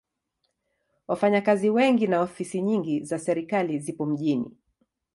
[1.07, 4.57] Wafanyakazi wengi na ofisi nyingi za serikali zipo mjini.